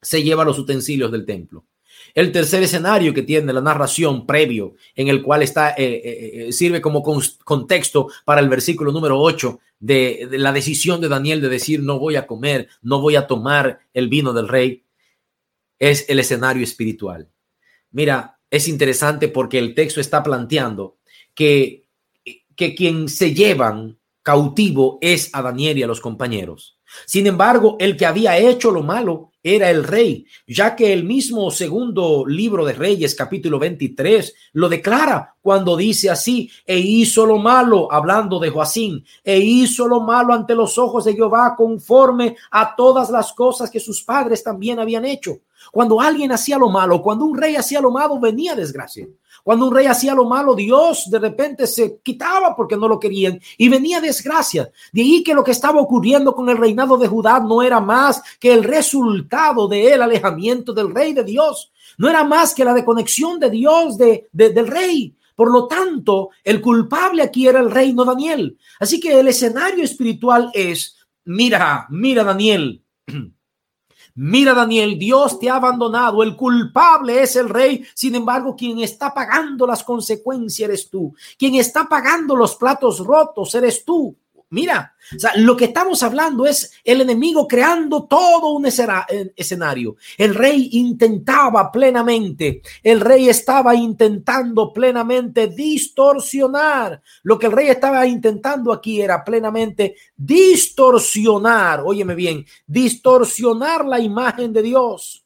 se 0.02 0.24
lleva 0.24 0.46
los 0.46 0.60
utensilios 0.60 1.12
del 1.12 1.26
templo. 1.26 1.66
El 2.14 2.32
tercer 2.32 2.64
escenario 2.64 3.14
que 3.14 3.24
tiene 3.24 3.52
la 3.52 3.62
narración 3.62 4.26
previo, 4.26 4.76
en 4.96 5.10
el 5.10 5.22
cual 5.22 5.44
está, 5.44 5.72
eh, 5.72 5.76
eh, 5.78 6.48
eh, 6.48 6.52
sirve 6.54 6.80
como 6.80 7.04
contexto 7.04 8.08
para 8.24 8.40
el 8.40 8.48
versículo 8.48 8.92
número 8.92 9.20
8 9.20 9.60
de, 9.80 10.28
de 10.30 10.38
la 10.38 10.54
decisión 10.54 11.02
de 11.02 11.10
Daniel 11.10 11.42
de 11.42 11.50
decir 11.50 11.82
no 11.82 12.00
voy 12.00 12.16
a 12.16 12.26
comer, 12.26 12.70
no 12.82 13.02
voy 13.02 13.18
a 13.18 13.28
tomar 13.28 13.80
el 13.94 14.08
vino 14.08 14.32
del 14.32 14.48
rey, 14.48 14.86
es 15.78 16.06
el 16.08 16.20
escenario 16.20 16.64
espiritual. 16.64 17.28
Mira, 17.92 18.40
es 18.50 18.68
interesante 18.68 19.28
porque 19.28 19.60
el 19.60 19.76
texto 19.76 20.00
está 20.00 20.24
planteando 20.24 20.98
que, 21.34 21.85
que 22.56 22.76
quien 22.76 23.10
se 23.10 23.34
llevan 23.34 23.98
cautivo 24.24 24.98
es 25.02 25.30
a 25.34 25.42
Daniel 25.42 25.78
y 25.78 25.84
a 25.84 25.88
los 25.88 26.02
compañeros. 26.02 26.76
Sin 27.06 27.28
embargo, 27.28 27.76
el 27.80 27.98
que 27.98 28.06
había 28.06 28.38
hecho 28.38 28.72
lo 28.72 28.82
malo 28.82 29.32
era 29.44 29.70
el 29.70 29.84
rey, 29.84 30.26
ya 30.48 30.76
que 30.76 30.92
el 30.92 31.04
mismo 31.04 31.52
segundo 31.52 32.26
libro 32.26 32.66
de 32.66 32.74
Reyes, 32.74 33.14
capítulo 33.14 33.60
23, 33.60 34.34
lo 34.54 34.68
declara 34.70 35.36
cuando 35.40 35.78
dice 35.78 36.10
así, 36.10 36.50
e 36.66 36.80
hizo 36.80 37.28
lo 37.28 37.38
malo, 37.38 37.92
hablando 37.92 38.40
de 38.40 38.50
Joacín, 38.50 39.06
e 39.24 39.38
hizo 39.38 39.88
lo 39.88 40.02
malo 40.02 40.34
ante 40.34 40.56
los 40.56 40.80
ojos 40.80 41.06
de 41.06 41.14
Jehová 41.14 41.54
conforme 41.56 42.36
a 42.50 42.76
todas 42.76 43.12
las 43.12 43.34
cosas 43.34 43.70
que 43.70 43.80
sus 43.80 44.02
padres 44.04 44.44
también 44.44 44.80
habían 44.80 45.06
hecho. 45.06 45.42
Cuando 45.72 46.02
alguien 46.02 46.32
hacía 46.32 46.58
lo 46.58 46.70
malo, 46.70 47.02
cuando 47.04 47.26
un 47.26 47.38
rey 47.38 47.56
hacía 47.56 47.82
lo 47.82 47.92
malo, 47.92 48.20
venía 48.20 48.56
desgracia. 48.56 49.08
Cuando 49.46 49.68
un 49.68 49.76
rey 49.76 49.86
hacía 49.86 50.16
lo 50.16 50.26
malo, 50.26 50.56
Dios 50.56 51.08
de 51.08 51.20
repente 51.20 51.68
se 51.68 52.00
quitaba 52.02 52.56
porque 52.56 52.76
no 52.76 52.88
lo 52.88 53.00
querían 53.00 53.40
y 53.60 53.70
venía 53.70 54.02
desgracia. 54.02 54.72
De 54.92 55.04
ahí 55.04 55.22
que 55.24 55.36
lo 55.36 55.44
que 55.44 55.52
estaba 55.52 55.80
ocurriendo 55.80 56.34
con 56.34 56.50
el 56.50 56.58
reinado 56.58 56.98
de 56.98 57.08
Judá 57.08 57.40
no 57.40 57.62
era 57.62 57.80
más 57.80 58.24
que 58.40 58.52
el 58.52 58.64
resultado 58.64 59.68
del 59.68 60.02
alejamiento 60.02 60.74
del 60.74 60.90
rey 60.90 61.14
de 61.14 61.24
Dios. 61.24 61.72
No 62.00 62.10
era 62.10 62.24
más 62.24 62.56
que 62.56 62.66
la 62.66 62.74
desconexión 62.74 63.40
de 63.40 63.52
Dios 63.52 64.00
de, 64.00 64.30
del 64.32 64.66
rey. 64.66 65.16
Por 65.36 65.52
lo 65.52 65.68
tanto, 65.68 66.32
el 66.44 66.60
culpable 66.60 67.22
aquí 67.22 67.48
era 67.48 67.60
el 67.60 67.70
rey, 67.70 67.94
no 67.94 68.04
Daniel. 68.04 68.58
Así 68.80 69.00
que 69.00 69.20
el 69.20 69.28
escenario 69.28 69.84
espiritual 69.84 70.50
es, 70.56 70.98
mira, 71.24 71.86
mira 71.92 72.24
Daniel, 72.24 72.82
Mira, 74.18 74.54
Daniel, 74.54 74.98
Dios 74.98 75.40
te 75.40 75.50
ha 75.50 75.58
abandonado, 75.58 76.24
el 76.24 76.38
culpable 76.38 77.22
es 77.22 77.36
el 77.36 77.50
rey, 77.50 77.86
sin 77.94 78.16
embargo, 78.16 78.56
quien 78.56 78.80
está 78.80 79.14
pagando 79.14 79.68
las 79.68 79.84
consecuencias 79.84 80.70
eres 80.70 80.90
tú, 80.90 81.14
quien 81.38 81.56
está 81.56 81.90
pagando 81.90 82.34
los 82.34 82.56
platos 82.56 83.00
rotos 83.00 83.54
eres 83.56 83.84
tú. 83.84 84.16
Mira, 84.52 84.96
o 85.16 85.20
sea, 85.20 85.32
lo 85.38 85.58
que 85.58 85.66
estamos 85.66 86.04
hablando 86.04 86.46
es 86.46 86.72
el 86.84 87.02
enemigo 87.02 87.48
creando 87.48 88.06
todo 88.06 88.52
un 88.52 88.66
escenario. 88.68 89.96
El 90.18 90.36
rey 90.36 90.70
intentaba 90.74 91.72
plenamente, 91.72 92.62
el 92.84 93.02
rey 93.02 93.28
estaba 93.28 93.74
intentando 93.74 94.72
plenamente 94.72 95.48
distorsionar. 95.48 97.02
Lo 97.24 97.40
que 97.40 97.48
el 97.48 97.54
rey 97.54 97.68
estaba 97.70 98.06
intentando 98.06 98.72
aquí 98.72 99.02
era 99.02 99.24
plenamente 99.24 99.96
distorsionar, 100.16 101.82
óyeme 101.84 102.14
bien, 102.14 102.46
distorsionar 102.68 103.84
la 103.86 104.00
imagen 104.00 104.54
de 104.54 104.62
Dios. 104.62 105.26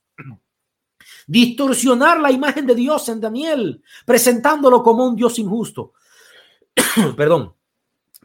Distorsionar 1.27 2.19
la 2.19 2.31
imagen 2.31 2.65
de 2.65 2.73
Dios 2.73 3.07
en 3.09 3.19
Daniel, 3.19 3.83
presentándolo 4.05 4.81
como 4.81 5.05
un 5.05 5.15
Dios 5.15 5.37
injusto. 5.37 5.93
Perdón 7.17 7.58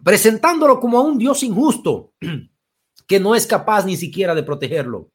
presentándolo 0.05 0.79
como 0.79 0.99
a 0.99 1.01
un 1.01 1.19
Dios 1.19 1.43
injusto 1.43 2.13
que 3.09 3.19
no 3.19 3.35
es 3.35 3.47
capaz 3.47 3.85
ni 3.85 3.97
siquiera 3.97 4.35
de 4.35 4.43
protegerlo. 4.43 5.11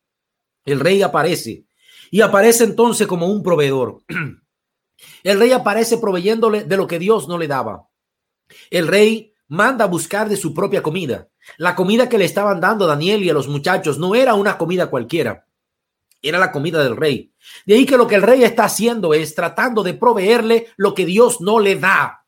El 0.66 0.80
rey 0.80 1.02
aparece 1.02 1.66
y 2.12 2.22
aparece 2.22 2.64
entonces 2.64 3.08
como 3.08 3.28
un 3.28 3.44
proveedor. 3.44 4.04
El 5.24 5.40
rey 5.40 5.54
aparece 5.54 5.98
proveyéndole 5.98 6.66
de 6.66 6.76
lo 6.76 6.86
que 6.86 7.00
Dios 7.00 7.30
no 7.30 7.38
le 7.38 7.48
daba. 7.48 7.88
El 8.70 8.88
rey 8.88 9.34
manda 9.48 9.86
a 9.86 9.88
buscar 9.88 10.28
de 10.28 10.36
su 10.36 10.54
propia 10.54 10.84
comida. 10.84 11.30
La 11.58 11.76
comida 11.76 12.10
que 12.10 12.18
le 12.18 12.26
estaban 12.26 12.60
dando 12.60 12.84
a 12.84 12.90
Daniel 12.90 13.24
y 13.24 13.30
a 13.30 13.34
los 13.34 13.48
muchachos 13.48 13.98
no 13.98 14.14
era 14.14 14.34
una 14.34 14.58
comida 14.58 14.90
cualquiera, 14.90 15.48
era 16.22 16.38
la 16.38 16.52
comida 16.52 16.84
del 16.84 16.98
rey. 16.98 17.34
De 17.66 17.76
ahí 17.76 17.86
que 17.86 17.98
lo 17.98 18.08
que 18.08 18.16
el 18.16 18.22
rey 18.22 18.44
está 18.44 18.66
haciendo 18.66 19.14
es 19.14 19.36
tratando 19.36 19.84
de 19.84 19.94
proveerle 19.94 20.68
lo 20.76 20.94
que 20.94 21.06
Dios 21.06 21.40
no 21.40 21.60
le 21.60 21.78
da. 21.78 22.19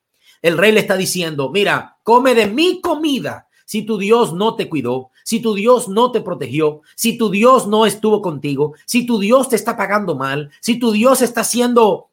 El 0.42 0.58
rey 0.58 0.72
le 0.72 0.80
está 0.80 0.98
diciendo, 0.98 1.50
mira, 1.50 1.98
come 2.04 2.34
de 2.34 2.48
mi 2.48 2.82
comida. 2.82 3.48
Si 3.66 3.84
tu 3.84 3.98
Dios 3.98 4.34
no 4.34 4.56
te 4.56 4.68
cuidó, 4.68 5.12
si 5.24 5.40
tu 5.40 5.54
Dios 5.54 5.88
no 5.88 6.12
te 6.12 6.22
protegió, 6.22 6.82
si 6.96 7.18
tu 7.18 7.30
Dios 7.30 7.68
no 7.68 7.86
estuvo 7.86 8.22
contigo, 8.22 8.74
si 8.86 9.06
tu 9.06 9.18
Dios 9.18 9.48
te 9.50 9.56
está 9.56 9.78
pagando 9.78 10.16
mal, 10.16 10.52
si 10.60 10.78
tu 10.78 10.92
Dios 10.92 11.22
está 11.22 11.42
haciendo 11.42 12.11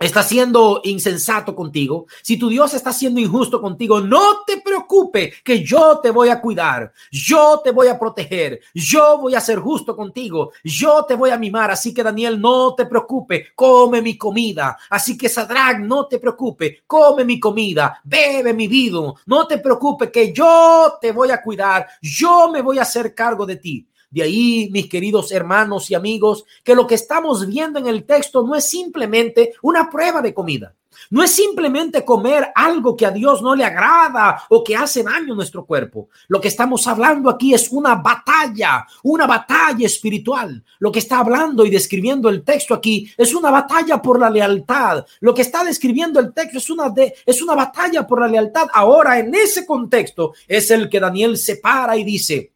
está 0.00 0.22
siendo 0.22 0.80
insensato 0.84 1.54
contigo, 1.54 2.06
si 2.22 2.38
tu 2.38 2.48
Dios 2.48 2.72
está 2.72 2.90
siendo 2.90 3.20
injusto 3.20 3.60
contigo, 3.60 4.00
no 4.00 4.44
te 4.46 4.62
preocupe 4.62 5.34
que 5.44 5.62
yo 5.62 6.00
te 6.02 6.10
voy 6.10 6.30
a 6.30 6.40
cuidar, 6.40 6.90
yo 7.12 7.60
te 7.62 7.70
voy 7.70 7.88
a 7.88 7.98
proteger, 7.98 8.60
yo 8.72 9.18
voy 9.18 9.34
a 9.34 9.40
ser 9.40 9.58
justo 9.58 9.94
contigo, 9.94 10.52
yo 10.64 11.04
te 11.04 11.14
voy 11.14 11.28
a 11.30 11.36
mimar. 11.36 11.70
Así 11.70 11.92
que 11.92 12.02
Daniel, 12.02 12.40
no 12.40 12.74
te 12.74 12.86
preocupe, 12.86 13.48
come 13.54 14.00
mi 14.00 14.16
comida. 14.16 14.78
Así 14.88 15.18
que 15.18 15.28
Sadrach, 15.28 15.78
no 15.80 16.06
te 16.06 16.18
preocupe, 16.18 16.82
come 16.86 17.22
mi 17.24 17.38
comida, 17.38 18.00
bebe 18.02 18.54
mi 18.54 18.68
vino, 18.68 19.16
no 19.26 19.46
te 19.46 19.58
preocupe 19.58 20.10
que 20.10 20.32
yo 20.32 20.94
te 20.98 21.12
voy 21.12 21.30
a 21.30 21.42
cuidar, 21.42 21.86
yo 22.00 22.50
me 22.50 22.62
voy 22.62 22.78
a 22.78 22.82
hacer 22.82 23.14
cargo 23.14 23.44
de 23.44 23.56
ti. 23.56 23.86
De 24.10 24.22
ahí, 24.22 24.68
mis 24.72 24.88
queridos 24.88 25.30
hermanos 25.30 25.90
y 25.90 25.94
amigos, 25.94 26.44
que 26.64 26.74
lo 26.74 26.86
que 26.86 26.96
estamos 26.96 27.46
viendo 27.46 27.78
en 27.78 27.86
el 27.86 28.04
texto 28.04 28.44
no 28.44 28.56
es 28.56 28.68
simplemente 28.68 29.54
una 29.62 29.88
prueba 29.88 30.20
de 30.20 30.34
comida. 30.34 30.74
No 31.08 31.22
es 31.22 31.30
simplemente 31.30 32.04
comer 32.04 32.50
algo 32.54 32.96
que 32.96 33.06
a 33.06 33.10
Dios 33.10 33.40
no 33.40 33.54
le 33.54 33.64
agrada 33.64 34.42
o 34.48 34.62
que 34.62 34.76
hace 34.76 35.02
daño 35.02 35.32
a 35.32 35.36
nuestro 35.36 35.64
cuerpo. 35.64 36.08
Lo 36.28 36.40
que 36.40 36.48
estamos 36.48 36.86
hablando 36.86 37.30
aquí 37.30 37.54
es 37.54 37.70
una 37.70 37.94
batalla, 37.94 38.86
una 39.04 39.26
batalla 39.26 39.86
espiritual. 39.86 40.62
Lo 40.78 40.92
que 40.92 40.98
está 40.98 41.20
hablando 41.20 41.64
y 41.64 41.70
describiendo 41.70 42.28
el 42.28 42.42
texto 42.42 42.74
aquí 42.74 43.10
es 43.16 43.34
una 43.34 43.50
batalla 43.50 44.02
por 44.02 44.20
la 44.20 44.28
lealtad. 44.28 45.04
Lo 45.20 45.32
que 45.32 45.42
está 45.42 45.64
describiendo 45.64 46.20
el 46.20 46.32
texto 46.34 46.58
es 46.58 46.70
una, 46.70 46.90
de, 46.90 47.14
es 47.24 47.40
una 47.40 47.54
batalla 47.54 48.06
por 48.06 48.20
la 48.20 48.28
lealtad. 48.28 48.68
Ahora, 48.72 49.18
en 49.18 49.34
ese 49.34 49.64
contexto, 49.64 50.34
es 50.46 50.70
el 50.70 50.88
que 50.88 51.00
Daniel 51.00 51.36
se 51.38 51.56
para 51.56 51.96
y 51.96 52.04
dice, 52.04 52.52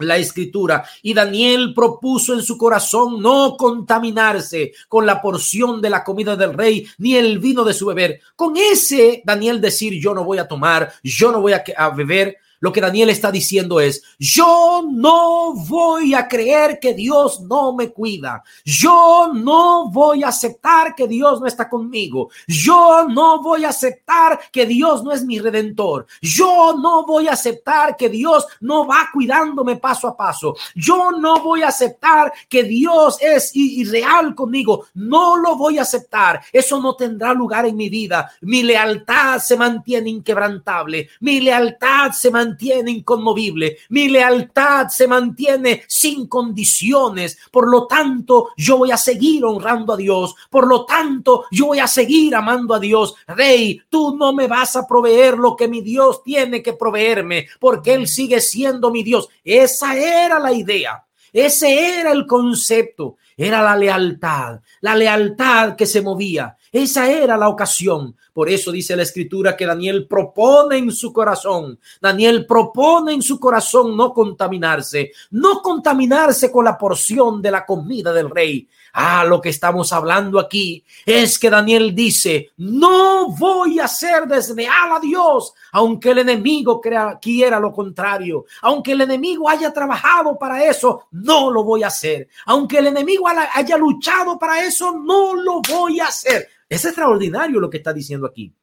la 0.00 0.16
escritura. 0.16 0.84
Y 1.02 1.14
Daniel 1.14 1.72
propuso 1.74 2.34
en 2.34 2.42
su 2.42 2.56
corazón 2.56 3.20
no 3.22 3.56
contaminarse 3.56 4.72
con 4.88 5.06
la 5.06 5.20
porción 5.20 5.80
de 5.80 5.90
la 5.90 6.04
comida 6.04 6.36
del 6.36 6.54
rey 6.54 6.86
ni 6.98 7.16
el 7.16 7.38
vino 7.38 7.64
de 7.64 7.74
su 7.74 7.86
beber. 7.86 8.20
Con 8.36 8.56
ese 8.56 9.22
Daniel 9.24 9.60
decir 9.60 10.00
yo 10.00 10.14
no 10.14 10.24
voy 10.24 10.38
a 10.38 10.48
tomar, 10.48 10.92
yo 11.02 11.32
no 11.32 11.40
voy 11.40 11.52
a, 11.52 11.64
a 11.76 11.90
beber, 11.90 12.36
lo 12.60 12.72
que 12.72 12.80
Daniel 12.80 13.08
está 13.08 13.32
diciendo 13.32 13.80
es, 13.80 14.02
yo 14.18 14.84
no 14.86 15.54
voy 15.54 16.14
a 16.14 16.28
creer 16.28 16.78
que 16.78 16.92
Dios 16.92 17.40
no 17.40 17.72
me 17.72 17.90
cuida. 17.90 18.44
Yo 18.64 19.30
no 19.34 19.90
voy 19.90 20.22
a 20.22 20.28
aceptar 20.28 20.94
que 20.94 21.08
Dios 21.08 21.40
no 21.40 21.46
está 21.46 21.70
conmigo. 21.70 22.28
Yo 22.46 23.06
no 23.08 23.42
voy 23.42 23.64
a 23.64 23.70
aceptar 23.70 24.38
que 24.52 24.66
Dios 24.66 25.02
no 25.02 25.10
es 25.10 25.24
mi 25.24 25.38
redentor. 25.38 26.06
Yo 26.20 26.74
no 26.76 27.06
voy 27.06 27.28
a 27.28 27.32
aceptar 27.32 27.96
que 27.96 28.10
Dios 28.10 28.46
no 28.60 28.86
va 28.86 29.08
cuidándome 29.10 29.76
paso 29.76 30.06
a 30.06 30.16
paso. 30.16 30.54
Yo 30.74 31.12
no 31.12 31.42
voy 31.42 31.62
a 31.62 31.68
aceptar 31.68 32.30
que 32.46 32.62
Dios 32.62 33.16
es 33.22 33.56
irreal 33.56 34.34
conmigo. 34.34 34.86
No 34.94 35.38
lo 35.38 35.56
voy 35.56 35.78
a 35.78 35.82
aceptar. 35.82 36.42
Eso 36.52 36.78
no 36.78 36.94
tendrá 36.94 37.32
lugar 37.32 37.64
en 37.64 37.76
mi 37.76 37.88
vida. 37.88 38.30
Mi 38.42 38.62
lealtad 38.62 39.38
se 39.38 39.56
mantiene 39.56 40.10
inquebrantable. 40.10 41.08
Mi 41.20 41.40
lealtad 41.40 42.12
se 42.12 42.30
mantiene 42.30 42.49
mantiene 42.50 42.90
inconmovible, 42.90 43.78
mi 43.90 44.08
lealtad 44.08 44.88
se 44.88 45.06
mantiene 45.06 45.84
sin 45.86 46.26
condiciones. 46.26 47.38
Por 47.50 47.68
lo 47.68 47.86
tanto, 47.86 48.50
yo 48.56 48.78
voy 48.78 48.90
a 48.90 48.96
seguir 48.96 49.44
honrando 49.44 49.92
a 49.92 49.96
Dios. 49.96 50.34
Por 50.50 50.66
lo 50.66 50.84
tanto, 50.84 51.44
yo 51.50 51.66
voy 51.66 51.78
a 51.78 51.86
seguir 51.86 52.34
amando 52.34 52.74
a 52.74 52.80
Dios. 52.80 53.14
Rey, 53.26 53.80
tú 53.88 54.16
no 54.16 54.32
me 54.32 54.48
vas 54.48 54.76
a 54.76 54.86
proveer 54.86 55.38
lo 55.38 55.54
que 55.54 55.68
mi 55.68 55.80
Dios 55.80 56.22
tiene 56.22 56.62
que 56.62 56.72
proveerme, 56.72 57.46
porque 57.60 57.94
Él 57.94 58.08
sigue 58.08 58.40
siendo 58.40 58.90
mi 58.90 59.02
Dios. 59.02 59.28
Esa 59.44 59.96
era 59.96 60.38
la 60.38 60.52
idea. 60.52 61.04
Ese 61.32 62.00
era 62.00 62.10
el 62.10 62.26
concepto, 62.26 63.16
era 63.36 63.62
la 63.62 63.76
lealtad, 63.76 64.60
la 64.80 64.96
lealtad 64.96 65.76
que 65.76 65.86
se 65.86 66.02
movía. 66.02 66.56
Esa 66.72 67.10
era 67.10 67.36
la 67.36 67.48
ocasión. 67.48 68.16
Por 68.32 68.48
eso 68.48 68.70
dice 68.70 68.94
la 68.94 69.02
escritura 69.02 69.56
que 69.56 69.66
Daniel 69.66 70.06
propone 70.06 70.78
en 70.78 70.92
su 70.92 71.12
corazón, 71.12 71.78
Daniel 72.00 72.46
propone 72.46 73.12
en 73.12 73.22
su 73.22 73.40
corazón 73.40 73.96
no 73.96 74.14
contaminarse, 74.14 75.10
no 75.32 75.60
contaminarse 75.60 76.50
con 76.50 76.64
la 76.64 76.78
porción 76.78 77.42
de 77.42 77.50
la 77.50 77.66
comida 77.66 78.12
del 78.12 78.30
rey. 78.30 78.68
Ah, 78.92 79.24
lo 79.24 79.40
que 79.40 79.50
estamos 79.50 79.92
hablando 79.92 80.38
aquí 80.38 80.84
es 81.06 81.38
que 81.38 81.50
Daniel 81.50 81.94
dice, 81.94 82.50
no 82.56 83.30
voy 83.30 83.78
a 83.78 83.86
ser 83.86 84.26
desleal 84.26 84.92
a 84.92 85.00
Dios, 85.00 85.52
aunque 85.72 86.10
el 86.10 86.18
enemigo 86.18 86.80
quiera 86.80 87.60
lo 87.60 87.72
contrario, 87.72 88.46
aunque 88.62 88.92
el 88.92 89.02
enemigo 89.02 89.48
haya 89.48 89.72
trabajado 89.72 90.36
para 90.38 90.64
eso, 90.64 91.06
no 91.12 91.50
lo 91.50 91.62
voy 91.62 91.84
a 91.84 91.88
hacer, 91.88 92.28
aunque 92.46 92.78
el 92.78 92.88
enemigo 92.88 93.26
haya 93.28 93.76
luchado 93.76 94.38
para 94.38 94.64
eso, 94.64 94.92
no 94.92 95.34
lo 95.34 95.60
voy 95.62 96.00
a 96.00 96.06
hacer. 96.06 96.48
Es 96.70 96.84
extraordinario 96.84 97.58
lo 97.58 97.68
que 97.68 97.78
está 97.78 97.92
diciendo 97.92 98.28
aquí. 98.28 98.54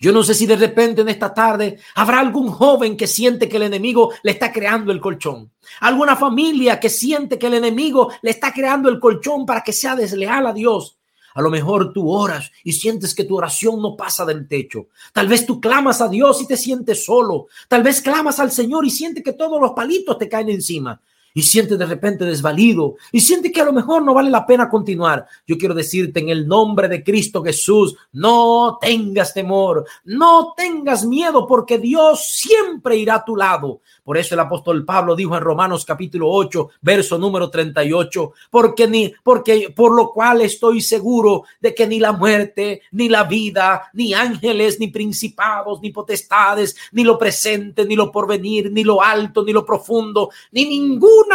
Yo 0.00 0.12
no 0.12 0.24
sé 0.24 0.34
si 0.34 0.46
de 0.46 0.56
repente 0.56 1.02
en 1.02 1.08
esta 1.08 1.32
tarde 1.32 1.78
habrá 1.94 2.18
algún 2.18 2.48
joven 2.48 2.96
que 2.96 3.06
siente 3.06 3.48
que 3.48 3.56
el 3.56 3.62
enemigo 3.62 4.12
le 4.24 4.32
está 4.32 4.52
creando 4.52 4.90
el 4.90 5.00
colchón. 5.00 5.52
Alguna 5.80 6.16
familia 6.16 6.80
que 6.80 6.90
siente 6.90 7.38
que 7.38 7.46
el 7.46 7.54
enemigo 7.54 8.12
le 8.22 8.30
está 8.30 8.52
creando 8.52 8.88
el 8.88 8.98
colchón 8.98 9.46
para 9.46 9.62
que 9.62 9.72
sea 9.72 9.94
desleal 9.94 10.48
a 10.48 10.52
Dios. 10.52 10.98
A 11.34 11.42
lo 11.42 11.50
mejor 11.50 11.92
tú 11.92 12.10
oras 12.10 12.50
y 12.64 12.72
sientes 12.72 13.14
que 13.14 13.24
tu 13.24 13.36
oración 13.36 13.80
no 13.80 13.96
pasa 13.96 14.24
del 14.24 14.46
techo. 14.48 14.88
Tal 15.12 15.28
vez 15.28 15.46
tú 15.46 15.60
clamas 15.60 16.00
a 16.00 16.08
Dios 16.08 16.42
y 16.42 16.48
te 16.48 16.56
sientes 16.56 17.04
solo. 17.04 17.46
Tal 17.68 17.82
vez 17.82 18.00
clamas 18.00 18.40
al 18.40 18.50
Señor 18.50 18.84
y 18.84 18.90
sientes 18.90 19.22
que 19.22 19.32
todos 19.32 19.60
los 19.60 19.72
palitos 19.72 20.18
te 20.18 20.28
caen 20.28 20.50
encima 20.50 21.00
y 21.34 21.42
siente 21.42 21.76
de 21.76 21.84
repente 21.84 22.24
desvalido 22.24 22.94
y 23.10 23.20
siente 23.20 23.50
que 23.50 23.60
a 23.60 23.64
lo 23.64 23.72
mejor 23.72 24.02
no 24.02 24.14
vale 24.14 24.30
la 24.30 24.46
pena 24.46 24.70
continuar, 24.70 25.26
yo 25.46 25.58
quiero 25.58 25.74
decirte 25.74 26.20
en 26.20 26.28
el 26.28 26.46
nombre 26.46 26.88
de 26.88 27.02
Cristo 27.02 27.42
Jesús, 27.42 27.96
no 28.12 28.78
tengas 28.80 29.34
temor, 29.34 29.84
no 30.04 30.54
tengas 30.56 31.04
miedo 31.04 31.46
porque 31.46 31.78
Dios 31.78 32.28
siempre 32.28 32.96
irá 32.96 33.16
a 33.16 33.24
tu 33.24 33.34
lado. 33.34 33.80
Por 34.04 34.16
eso 34.16 34.34
el 34.34 34.40
apóstol 34.40 34.84
Pablo 34.84 35.16
dijo 35.16 35.36
en 35.36 35.42
Romanos 35.42 35.84
capítulo 35.84 36.30
8, 36.30 36.70
verso 36.82 37.18
número 37.18 37.50
38, 37.50 38.32
porque 38.50 38.86
ni 38.86 39.12
porque 39.22 39.72
por 39.74 39.94
lo 39.94 40.12
cual 40.12 40.42
estoy 40.42 40.82
seguro 40.82 41.44
de 41.60 41.74
que 41.74 41.86
ni 41.86 41.98
la 41.98 42.12
muerte, 42.12 42.82
ni 42.92 43.08
la 43.08 43.24
vida, 43.24 43.90
ni 43.94 44.14
ángeles, 44.14 44.78
ni 44.78 44.88
principados, 44.88 45.80
ni 45.80 45.90
potestades, 45.90 46.76
ni 46.92 47.02
lo 47.02 47.18
presente, 47.18 47.84
ni 47.86 47.96
lo 47.96 48.12
porvenir, 48.12 48.70
ni 48.70 48.84
lo 48.84 49.02
alto, 49.02 49.42
ni 49.42 49.52
lo 49.52 49.64
profundo, 49.64 50.30
ni 50.52 50.66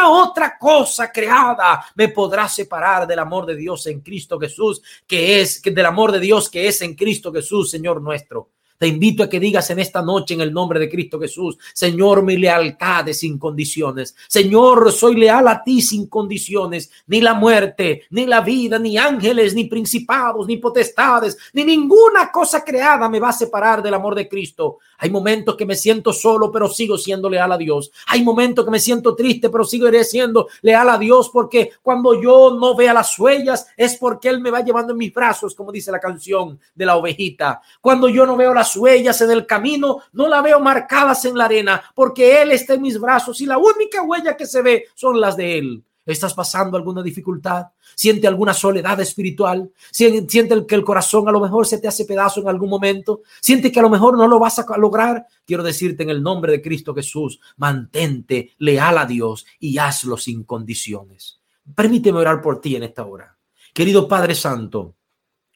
otra 0.09 0.57
cosa 0.57 1.11
creada 1.11 1.85
me 1.95 2.09
podrá 2.09 2.47
separar 2.47 3.07
del 3.07 3.19
amor 3.19 3.45
de 3.45 3.55
Dios 3.55 3.87
en 3.87 4.01
Cristo 4.01 4.39
Jesús, 4.39 4.81
que 5.05 5.41
es 5.41 5.61
del 5.61 5.85
amor 5.85 6.11
de 6.11 6.19
Dios 6.19 6.49
que 6.49 6.67
es 6.67 6.81
en 6.81 6.95
Cristo 6.95 7.31
Jesús, 7.31 7.69
Señor 7.71 8.01
nuestro. 8.01 8.49
Te 8.79 8.87
invito 8.87 9.23
a 9.23 9.29
que 9.29 9.41
digas 9.41 9.69
en 9.71 9.79
esta 9.79 10.01
noche 10.01 10.33
en 10.33 10.39
el 10.39 10.53
nombre 10.53 10.79
de 10.79 10.89
Cristo 10.89 11.19
Jesús, 11.19 11.57
Señor, 11.73 12.23
mi 12.23 12.37
lealtad 12.37 13.09
es 13.09 13.19
sin 13.19 13.37
condiciones. 13.37 14.15
Señor, 14.29 14.93
soy 14.93 15.17
leal 15.17 15.49
a 15.49 15.61
ti 15.61 15.81
sin 15.81 16.07
condiciones. 16.07 16.89
Ni 17.07 17.19
la 17.19 17.33
muerte, 17.33 18.03
ni 18.11 18.25
la 18.25 18.39
vida, 18.39 18.79
ni 18.79 18.97
ángeles, 18.97 19.53
ni 19.53 19.65
principados, 19.65 20.47
ni 20.47 20.55
potestades, 20.55 21.37
ni 21.51 21.65
ninguna 21.65 22.31
cosa 22.31 22.63
creada 22.63 23.09
me 23.09 23.19
va 23.19 23.29
a 23.29 23.33
separar 23.33 23.83
del 23.83 23.95
amor 23.95 24.15
de 24.15 24.29
Cristo. 24.29 24.77
Hay 24.99 25.09
momentos 25.09 25.55
que 25.55 25.65
me 25.65 25.75
siento 25.75 26.13
solo, 26.13 26.51
pero 26.51 26.69
sigo 26.69 26.97
siendo 26.97 27.29
leal 27.29 27.51
a 27.51 27.57
Dios. 27.57 27.91
Hay 28.07 28.23
momentos 28.23 28.65
que 28.65 28.71
me 28.71 28.79
siento 28.79 29.15
triste, 29.15 29.49
pero 29.49 29.63
sigo 29.63 29.87
siendo 30.03 30.47
leal 30.61 30.89
a 30.89 30.97
Dios 30.97 31.29
porque 31.31 31.71
cuando 31.81 32.21
yo 32.21 32.51
no 32.59 32.75
vea 32.75 32.93
las 32.93 33.17
huellas 33.17 33.67
es 33.75 33.95
porque 33.95 34.29
Él 34.29 34.41
me 34.41 34.51
va 34.51 34.61
llevando 34.61 34.91
en 34.91 34.99
mis 34.99 35.13
brazos, 35.13 35.55
como 35.55 35.71
dice 35.71 35.91
la 35.91 35.99
canción 35.99 36.59
de 36.75 36.85
la 36.85 36.97
ovejita. 36.97 37.61
Cuando 37.81 38.09
yo 38.09 38.25
no 38.25 38.35
veo 38.35 38.53
las 38.53 38.75
huellas 38.75 39.21
en 39.21 39.31
el 39.31 39.45
camino, 39.45 39.99
no 40.11 40.27
la 40.27 40.41
veo 40.41 40.59
marcadas 40.59 41.25
en 41.25 41.37
la 41.37 41.45
arena 41.45 41.81
porque 41.95 42.41
Él 42.41 42.51
está 42.51 42.73
en 42.73 42.81
mis 42.81 42.99
brazos 42.99 43.39
y 43.41 43.45
la 43.45 43.57
única 43.57 44.01
huella 44.03 44.35
que 44.35 44.45
se 44.45 44.61
ve 44.61 44.85
son 44.95 45.19
las 45.19 45.37
de 45.37 45.57
Él. 45.57 45.83
¿Estás 46.11 46.33
pasando 46.33 46.75
alguna 46.75 47.03
dificultad? 47.03 47.67
¿Siente 47.95 48.27
alguna 48.27 48.53
soledad 48.53 48.99
espiritual? 48.99 49.71
¿Siente 49.91 50.65
que 50.65 50.75
el 50.75 50.83
corazón 50.83 51.27
a 51.27 51.31
lo 51.31 51.39
mejor 51.39 51.67
se 51.67 51.77
te 51.77 51.87
hace 51.87 52.05
pedazo 52.05 52.41
en 52.41 52.47
algún 52.47 52.69
momento? 52.69 53.21
¿Siente 53.39 53.71
que 53.71 53.79
a 53.79 53.83
lo 53.83 53.89
mejor 53.89 54.17
no 54.17 54.27
lo 54.27 54.39
vas 54.39 54.57
a 54.59 54.77
lograr? 54.77 55.27
Quiero 55.45 55.63
decirte 55.63 56.03
en 56.03 56.09
el 56.09 56.23
nombre 56.23 56.51
de 56.51 56.61
Cristo 56.61 56.95
Jesús, 56.95 57.39
mantente 57.57 58.53
leal 58.57 58.97
a 58.97 59.05
Dios 59.05 59.45
y 59.59 59.77
hazlo 59.77 60.17
sin 60.17 60.43
condiciones. 60.43 61.39
Permíteme 61.75 62.19
orar 62.19 62.41
por 62.41 62.59
ti 62.59 62.75
en 62.75 62.83
esta 62.83 63.05
hora. 63.05 63.37
Querido 63.73 64.07
Padre 64.07 64.33
Santo, 64.33 64.95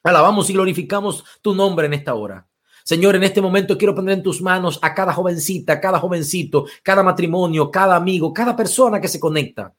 alabamos 0.04 0.50
y 0.50 0.54
glorificamos 0.54 1.24
tu 1.42 1.56
nombre 1.56 1.88
en 1.88 1.94
esta 1.94 2.14
hora. 2.14 2.48
Señor, 2.84 3.16
en 3.16 3.24
este 3.24 3.42
momento 3.42 3.78
quiero 3.78 3.96
poner 3.96 4.18
en 4.18 4.24
tus 4.24 4.42
manos 4.42 4.78
a 4.82 4.94
cada 4.94 5.14
jovencita, 5.14 5.80
cada 5.80 6.00
jovencito, 6.00 6.66
cada 6.84 7.02
matrimonio, 7.02 7.72
cada 7.72 7.96
amigo, 7.96 8.34
cada 8.34 8.56
persona 8.56 9.00
que 9.00 9.08
se 9.08 9.20
conecta. 9.20 9.74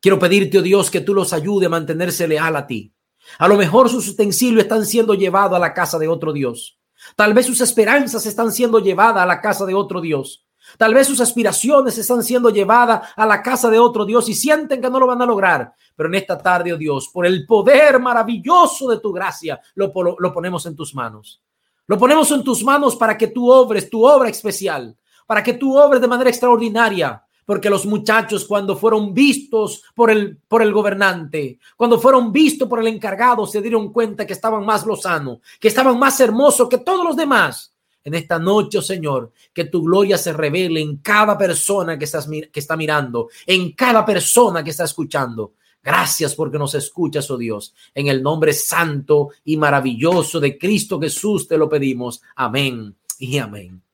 Quiero 0.00 0.18
pedirte, 0.18 0.58
oh 0.58 0.62
Dios, 0.62 0.90
que 0.90 1.00
tú 1.00 1.14
los 1.14 1.32
ayude 1.32 1.66
a 1.66 1.70
mantenerse 1.70 2.28
leal 2.28 2.56
a 2.56 2.66
ti. 2.66 2.92
A 3.38 3.48
lo 3.48 3.56
mejor 3.56 3.88
sus 3.88 4.08
utensilios 4.08 4.62
están 4.62 4.86
siendo 4.86 5.14
llevados 5.14 5.56
a 5.56 5.60
la 5.60 5.74
casa 5.74 5.98
de 5.98 6.08
otro 6.08 6.32
Dios. 6.32 6.78
Tal 7.16 7.34
vez 7.34 7.46
sus 7.46 7.60
esperanzas 7.60 8.24
están 8.26 8.52
siendo 8.52 8.78
llevadas 8.78 9.22
a 9.22 9.26
la 9.26 9.40
casa 9.40 9.66
de 9.66 9.74
otro 9.74 10.00
Dios. 10.00 10.44
Tal 10.76 10.92
vez 10.92 11.06
sus 11.06 11.20
aspiraciones 11.20 11.96
están 11.96 12.22
siendo 12.22 12.50
llevadas 12.50 13.10
a 13.16 13.26
la 13.26 13.42
casa 13.42 13.70
de 13.70 13.78
otro 13.78 14.04
Dios 14.04 14.28
y 14.28 14.34
sienten 14.34 14.80
que 14.80 14.90
no 14.90 15.00
lo 15.00 15.06
van 15.06 15.22
a 15.22 15.26
lograr. 15.26 15.72
Pero 15.96 16.08
en 16.08 16.14
esta 16.16 16.36
tarde, 16.38 16.72
oh 16.72 16.76
Dios, 16.76 17.08
por 17.12 17.26
el 17.26 17.46
poder 17.46 17.98
maravilloso 17.98 18.88
de 18.88 18.98
tu 18.98 19.12
gracia, 19.12 19.60
lo, 19.74 19.92
lo 20.18 20.32
ponemos 20.32 20.66
en 20.66 20.76
tus 20.76 20.94
manos. 20.94 21.42
Lo 21.86 21.98
ponemos 21.98 22.30
en 22.32 22.44
tus 22.44 22.62
manos 22.62 22.96
para 22.96 23.16
que 23.16 23.28
tú 23.28 23.50
obres 23.50 23.88
tu 23.88 24.06
obra 24.06 24.28
especial, 24.28 24.96
para 25.26 25.42
que 25.42 25.54
tú 25.54 25.76
obres 25.78 26.00
de 26.00 26.08
manera 26.08 26.28
extraordinaria, 26.28 27.22
porque 27.48 27.70
los 27.70 27.86
muchachos 27.86 28.44
cuando 28.44 28.76
fueron 28.76 29.14
vistos 29.14 29.82
por 29.94 30.10
el, 30.10 30.36
por 30.36 30.60
el 30.60 30.70
gobernante, 30.70 31.58
cuando 31.78 31.98
fueron 31.98 32.30
vistos 32.30 32.68
por 32.68 32.78
el 32.78 32.88
encargado, 32.88 33.46
se 33.46 33.62
dieron 33.62 33.90
cuenta 33.90 34.26
que 34.26 34.34
estaban 34.34 34.66
más 34.66 34.84
lozanos, 34.84 35.38
que 35.58 35.68
estaban 35.68 35.98
más 35.98 36.20
hermosos 36.20 36.68
que 36.68 36.76
todos 36.76 37.02
los 37.02 37.16
demás. 37.16 37.72
En 38.04 38.12
esta 38.12 38.38
noche, 38.38 38.76
oh 38.76 38.82
Señor, 38.82 39.32
que 39.54 39.64
tu 39.64 39.82
gloria 39.82 40.18
se 40.18 40.34
revele 40.34 40.82
en 40.82 40.98
cada 40.98 41.38
persona 41.38 41.98
que, 41.98 42.04
estás, 42.04 42.28
que 42.28 42.60
está 42.60 42.76
mirando, 42.76 43.30
en 43.46 43.72
cada 43.72 44.04
persona 44.04 44.62
que 44.62 44.68
está 44.68 44.84
escuchando. 44.84 45.54
Gracias 45.82 46.34
porque 46.34 46.58
nos 46.58 46.74
escuchas, 46.74 47.30
oh 47.30 47.38
Dios. 47.38 47.72
En 47.94 48.08
el 48.08 48.22
nombre 48.22 48.52
santo 48.52 49.30
y 49.46 49.56
maravilloso 49.56 50.38
de 50.38 50.58
Cristo 50.58 51.00
Jesús 51.00 51.48
te 51.48 51.56
lo 51.56 51.66
pedimos. 51.66 52.20
Amén 52.36 52.94
y 53.18 53.38
amén. 53.38 53.87